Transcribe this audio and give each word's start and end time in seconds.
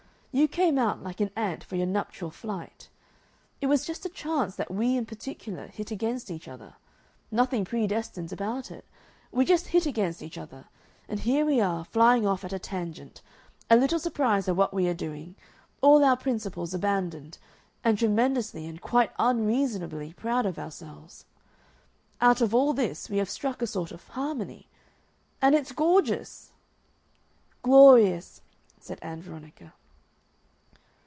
You 0.33 0.47
came 0.47 0.77
out 0.79 1.03
like 1.03 1.19
an 1.19 1.29
ant 1.35 1.61
for 1.61 1.75
your 1.75 1.85
nuptial 1.87 2.31
flight. 2.31 2.87
It 3.59 3.67
was 3.67 3.85
just 3.85 4.05
a 4.05 4.09
chance 4.09 4.55
that 4.55 4.71
we 4.71 4.95
in 4.95 5.05
particular 5.05 5.67
hit 5.67 5.91
against 5.91 6.31
each 6.31 6.47
other 6.47 6.75
nothing 7.31 7.65
predestined 7.65 8.31
about 8.31 8.71
it. 8.71 8.85
We 9.33 9.43
just 9.43 9.67
hit 9.75 9.85
against 9.85 10.21
each 10.23 10.37
other, 10.37 10.67
and 11.09 11.19
here 11.19 11.45
we 11.45 11.59
are 11.59 11.83
flying 11.83 12.25
off 12.25 12.45
at 12.45 12.53
a 12.53 12.59
tangent, 12.59 13.21
a 13.69 13.75
little 13.75 13.99
surprised 13.99 14.47
at 14.47 14.55
what 14.55 14.73
we 14.73 14.87
are 14.87 14.93
doing, 14.93 15.35
all 15.81 16.01
our 16.01 16.15
principles 16.15 16.73
abandoned, 16.73 17.37
and 17.83 17.97
tremendously 17.99 18.65
and 18.67 18.79
quite 18.79 19.11
unreasonably 19.19 20.13
proud 20.13 20.45
of 20.45 20.57
ourselves. 20.57 21.25
Out 22.21 22.39
of 22.39 22.55
all 22.55 22.71
this 22.71 23.09
we 23.09 23.17
have 23.17 23.29
struck 23.29 23.61
a 23.61 23.67
sort 23.67 23.91
of 23.91 24.07
harmony.... 24.07 24.69
And 25.41 25.55
it's 25.55 25.73
gorgeous!" 25.73 26.51
"Glorious!" 27.63 28.39
said 28.79 28.97
Ann 29.01 29.21
Veronica. 29.21 29.73